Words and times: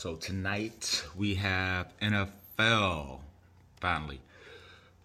So 0.00 0.14
tonight 0.16 1.04
we 1.14 1.34
have 1.34 1.92
NFL 2.00 3.18
finally. 3.82 4.18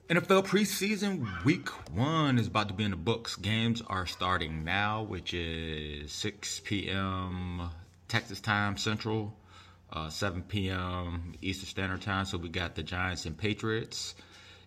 NFL 0.07 0.45
preseason 0.45 1.43
week 1.43 1.67
one 1.93 2.39
is 2.39 2.47
about 2.47 2.69
to 2.69 2.73
be 2.73 2.85
in 2.85 2.91
the 2.91 2.95
books. 2.95 3.35
Games 3.35 3.83
are 3.87 4.05
starting 4.05 4.63
now, 4.63 5.03
which 5.03 5.33
is 5.33 6.13
6 6.13 6.61
p.m. 6.61 7.63
Texas 8.07 8.39
time 8.39 8.77
Central, 8.77 9.35
uh, 9.91 10.07
7 10.09 10.43
p.m. 10.43 11.33
Eastern 11.41 11.67
Standard 11.67 12.01
Time. 12.01 12.23
So 12.23 12.37
we 12.37 12.47
got 12.47 12.75
the 12.75 12.83
Giants 12.83 13.25
and 13.25 13.37
Patriots, 13.37 14.15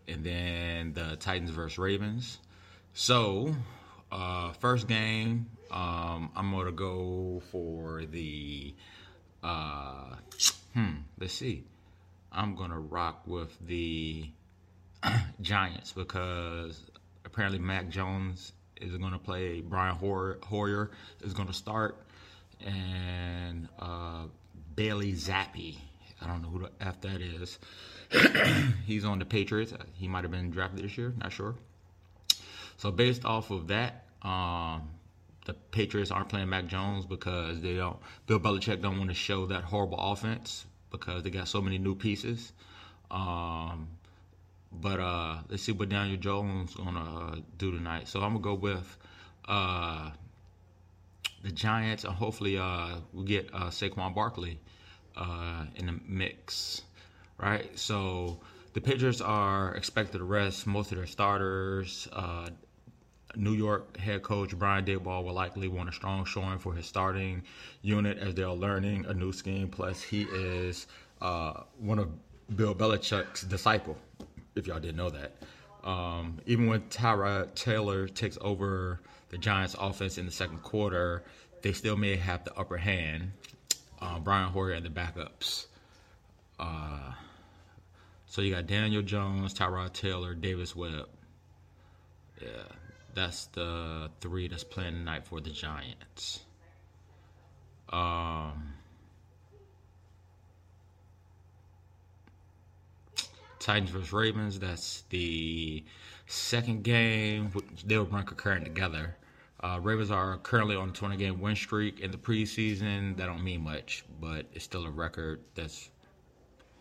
and 0.07 0.23
then 0.23 0.93
the 0.93 1.17
Titans 1.17 1.49
versus 1.49 1.79
Ravens. 1.79 2.37
So, 2.93 3.57
uh, 4.13 4.53
first 4.53 4.89
game, 4.89 5.47
um, 5.71 6.31
I'm 6.37 6.53
gonna 6.53 6.71
go 6.71 7.41
for 7.51 8.03
the. 8.05 8.75
Uh, 9.43 10.16
hmm. 10.75 10.95
Let's 11.18 11.34
see. 11.34 11.64
I'm 12.31 12.54
gonna 12.54 12.79
rock 12.79 13.22
with 13.26 13.57
the 13.67 14.29
Giants 15.40 15.93
because 15.93 16.82
apparently 17.25 17.58
Mac 17.58 17.89
Jones 17.89 18.53
is 18.80 18.94
to 19.13 19.18
play. 19.18 19.61
Brian 19.61 19.96
Hoyer 19.96 20.90
is 21.22 21.32
to 21.49 21.53
start, 21.53 22.04
and 22.64 23.68
uh, 23.79 24.25
Bailey 24.75 25.13
Zappe. 25.13 25.77
I 26.21 26.27
don't 26.27 26.43
know 26.43 26.49
who 26.49 26.61
the 26.61 26.71
f 26.80 27.00
that 27.02 27.21
is. 27.21 27.58
He's 28.86 29.05
on 29.05 29.18
the 29.18 29.25
Patriots. 29.25 29.72
He 29.94 30.08
might 30.08 30.25
have 30.25 30.30
been 30.30 30.50
drafted 30.50 30.85
this 30.85 30.99
year. 30.99 31.14
Not 31.16 31.32
sure. 31.32 31.55
So 32.77 32.91
based 32.91 33.25
off 33.25 33.50
of 33.50 33.69
that, 33.69 34.06
um, 34.22 34.89
the 35.48 35.55
Patriots 35.55 36.11
aren't 36.11 36.28
playing 36.28 36.50
Mac 36.50 36.66
Jones 36.66 37.06
because 37.06 37.62
they 37.62 37.75
don't. 37.75 37.97
Bill 38.27 38.38
Belichick 38.38 38.83
don't 38.83 38.98
want 38.98 39.08
to 39.08 39.14
show 39.14 39.47
that 39.47 39.64
horrible 39.64 39.98
offense 39.98 40.66
because 40.91 41.22
they 41.22 41.30
got 41.30 41.48
so 41.48 41.62
many 41.62 41.78
new 41.78 41.94
pieces. 41.94 42.52
Um, 43.11 43.88
but 44.70 45.00
uh, 45.00 45.38
let's 45.48 45.62
see 45.62 45.72
what 45.72 45.88
Daniel 45.88 46.18
Jones 46.18 46.74
gonna 46.74 47.30
uh, 47.30 47.36
do 47.56 47.70
tonight. 47.72 48.08
So 48.08 48.20
I'm 48.20 48.34
gonna 48.34 48.44
go 48.44 48.55
with 48.55 48.98
uh, 49.48 50.10
the 51.42 51.50
Giants, 51.50 52.05
and 52.05 52.12
hopefully 52.12 52.58
uh, 52.58 52.96
we 53.14 53.24
get 53.24 53.48
uh, 53.55 53.68
Saquon 53.68 54.14
Barkley 54.14 54.60
uh, 55.16 55.64
in 55.77 55.86
the 55.86 55.98
mix, 56.06 56.83
right? 57.38 57.77
So 57.78 58.40
the 58.74 58.83
Patriots 58.83 59.22
are 59.22 59.74
expected 59.74 60.18
to 60.18 60.24
rest 60.24 60.66
most 60.66 60.92
of 60.92 60.98
their 60.98 61.06
starters. 61.06 62.06
New 63.39 63.53
York 63.53 63.97
head 63.97 64.22
coach 64.22 64.56
Brian 64.58 64.84
Daboll 64.84 65.25
will 65.25 65.33
likely 65.33 65.69
want 65.69 65.89
a 65.89 65.92
strong 65.92 66.25
showing 66.25 66.58
for 66.58 66.75
his 66.75 66.86
starting 66.86 67.42
unit 67.83 68.19
as 68.19 68.34
they're 68.34 68.50
learning 68.50 69.06
a 69.06 69.14
new 69.14 69.33
scheme. 69.33 69.69
Plus, 69.69 70.03
he 70.03 70.22
is 70.22 70.89
uh, 71.22 71.62
one 71.78 71.98
of 71.98 72.11
Bill 72.56 72.75
Belichick's 72.75 73.42
disciple 73.42 73.97
if 74.56 74.67
y'all 74.67 74.80
didn't 74.80 74.97
know 74.97 75.11
that. 75.11 75.33
Um, 75.84 76.39
even 76.47 76.67
when 76.67 76.80
Tyrod 76.83 77.55
Taylor 77.55 78.08
takes 78.08 78.36
over 78.41 79.00
the 79.30 79.39
Giants' 79.39 79.77
offense 79.78 80.19
in 80.19 80.27
the 80.27 80.33
second 80.33 80.62
quarter, 80.62 81.23
they 81.62 81.73
still 81.73 81.97
may 81.97 82.17
have 82.17 82.45
the 82.45 82.55
upper 82.58 82.77
hand. 82.77 83.30
Uh, 84.00 84.19
Brian 84.19 84.50
Hoyer 84.50 84.73
and 84.73 84.84
the 84.84 84.91
backups. 84.91 85.67
Uh, 86.58 87.12
so 88.27 88.42
you 88.42 88.55
got 88.55 88.67
Daniel 88.67 89.02
Jones, 89.02 89.55
Tyrod 89.55 89.92
Taylor, 89.92 90.34
Davis 90.34 90.75
Webb. 90.75 91.08
Yeah, 92.41 92.48
that's 93.14 93.47
the 93.47 94.11
three 94.20 94.48
that's 94.48 94.64
playing 94.64 94.95
tonight 94.95 95.27
for 95.27 95.41
the 95.41 95.51
Giants. 95.51 96.41
Um, 97.91 98.75
Titans 103.59 103.91
versus 103.91 104.12
Ravens. 104.12 104.59
That's 104.59 105.03
the 105.11 105.84
second 106.27 106.84
game. 106.84 107.51
They 107.85 107.98
will 107.98 108.07
run 108.07 108.24
concurrent 108.24 108.64
together. 108.64 109.17
Uh, 109.61 109.80
Ravens 109.83 110.11
are 110.11 110.39
currently 110.39 110.77
on 110.77 110.91
a 110.91 110.92
20 110.92 111.17
game 111.17 111.41
win 111.41 111.57
streak 111.57 112.01
in 112.01 112.11
the 112.11 112.18
preseason. 112.18 113.17
That 113.17 113.27
don't 113.27 113.42
mean 113.42 113.63
much, 113.63 114.05
but 114.20 114.47
it's 114.52 114.64
still 114.64 114.86
a 114.86 114.91
record 114.91 115.41
that's 115.55 115.91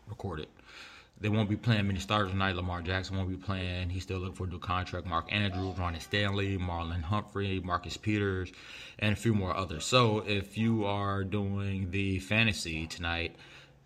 recorded. 0.08 0.48
They 1.20 1.30
won't 1.30 1.50
be 1.50 1.56
playing 1.56 1.88
many 1.88 2.00
starters 2.00 2.32
tonight. 2.32 2.56
Lamar 2.56 2.82
Jackson 2.84 3.18
won't 3.18 3.30
be 3.30 3.38
playing. 3.38 3.90
He's 3.90 4.04
still 4.04 4.20
looking 4.20 4.36
for 4.36 4.44
a 4.44 4.48
new 4.48 4.60
contract. 4.60 5.08
Mark 5.08 5.34
Andrews, 5.34 5.78
Ronnie 5.78 6.00
Stanley, 6.00 6.60
Marlon 6.60 7.02
Humphrey, 7.02 7.60
Marcus 7.60 7.98
Peters, 7.98 8.52
and 9.00 9.14
a 9.14 9.16
few 9.16 9.34
more 9.34 9.56
others. 9.56 9.84
So 9.84 10.20
if 10.28 10.60
you 10.60 10.86
are 10.86 11.24
doing 11.24 11.90
the 11.90 12.20
fantasy 12.20 12.86
tonight, 12.86 13.36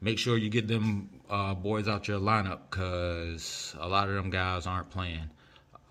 make 0.02 0.19
sure 0.19 0.38
you 0.38 0.50
get 0.50 0.68
them 0.68 1.09
uh, 1.30 1.53
boys 1.53 1.88
out 1.88 2.09
your 2.09 2.19
lineup 2.19 2.59
because 2.69 3.75
a 3.80 3.88
lot 3.88 4.09
of 4.09 4.16
them 4.16 4.30
guys 4.30 4.68
aren't 4.68 4.90
playing. 4.90 5.30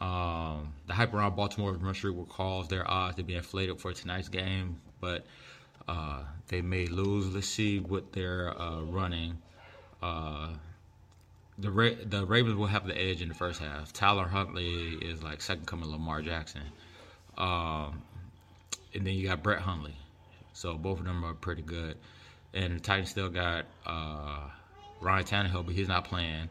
Um, 0.00 0.74
the 0.86 0.94
hype 0.94 1.14
around 1.14 1.36
Baltimore 1.36 1.72
run 1.72 2.16
will 2.16 2.26
cause 2.26 2.68
their 2.68 2.90
odds 2.90 3.16
to 3.16 3.22
be 3.22 3.34
inflated 3.34 3.80
for 3.80 3.92
tonight's 3.94 4.28
game, 4.28 4.78
but 5.00 5.24
uh, 5.88 6.22
they 6.48 6.60
may 6.60 6.86
lose. 6.86 7.34
Let's 7.34 7.48
see 7.48 7.80
what 7.80 8.12
they're 8.12 8.58
uh, 8.60 8.82
running. 8.82 9.38
The 11.60 11.70
Ra- 11.70 12.04
the 12.04 12.24
Ravens 12.24 12.56
will 12.56 12.66
have 12.66 12.86
the 12.86 12.98
edge 12.98 13.20
in 13.22 13.28
the 13.28 13.34
first 13.34 13.60
half. 13.60 13.92
Tyler 13.92 14.26
Huntley 14.26 14.94
is 15.02 15.22
like 15.22 15.42
second 15.42 15.66
coming 15.66 15.90
Lamar 15.90 16.22
Jackson, 16.22 16.62
um, 17.36 18.02
and 18.94 19.06
then 19.06 19.14
you 19.14 19.28
got 19.28 19.42
Brett 19.42 19.60
Hundley. 19.60 19.94
So 20.52 20.76
both 20.76 20.98
of 21.00 21.04
them 21.04 21.24
are 21.24 21.34
pretty 21.34 21.62
good 21.62 21.96
and 22.54 22.76
the 22.76 22.80
Titans 22.80 23.10
still 23.10 23.28
got 23.28 23.66
uh, 23.86 24.48
Ryan 25.00 25.24
Tannehill, 25.24 25.66
but 25.66 25.74
he's 25.74 25.88
not 25.88 26.04
playing. 26.04 26.48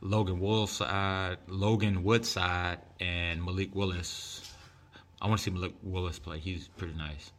Logan 0.00 0.40
Woodside, 0.40 1.38
Logan 1.48 2.04
Woodside, 2.04 2.78
and 3.00 3.44
Malik 3.44 3.74
Willis. 3.74 4.52
I 5.20 5.26
want 5.26 5.38
to 5.38 5.44
see 5.44 5.50
Malik 5.50 5.74
Willis 5.82 6.18
play. 6.18 6.38
He's 6.38 6.68
pretty 6.68 6.94
nice. 6.94 7.32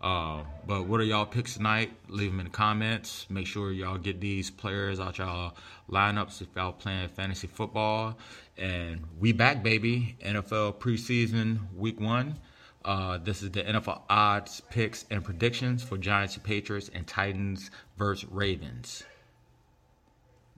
Uh, 0.00 0.42
but 0.66 0.86
what 0.86 1.00
are 1.00 1.04
y'all 1.04 1.26
picks 1.26 1.54
tonight? 1.54 1.90
Leave 2.08 2.30
them 2.30 2.40
in 2.40 2.46
the 2.46 2.50
comments. 2.50 3.26
Make 3.30 3.46
sure 3.46 3.72
y'all 3.72 3.98
get 3.98 4.20
these 4.20 4.50
players 4.50 5.00
out 5.00 5.18
y'all 5.18 5.56
lineups 5.90 6.42
if 6.42 6.48
y'all 6.54 6.72
playing 6.72 7.08
fantasy 7.08 7.46
football. 7.46 8.18
And 8.58 9.04
we 9.18 9.32
back, 9.32 9.62
baby. 9.62 10.16
NFL 10.24 10.76
preseason 10.76 11.74
week 11.74 12.00
one. 12.00 12.38
Uh, 12.84 13.18
this 13.18 13.42
is 13.42 13.50
the 13.50 13.62
NFL 13.62 14.02
odds, 14.08 14.62
picks, 14.70 15.04
and 15.10 15.24
predictions 15.24 15.82
for 15.82 15.98
Giants 15.98 16.36
and 16.36 16.44
Patriots 16.44 16.88
and 16.94 17.04
Titans 17.06 17.70
versus 17.96 18.30
Ravens. 18.30 19.02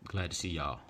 Glad 0.04 0.32
to 0.32 0.36
see 0.36 0.50
y'all. 0.50 0.80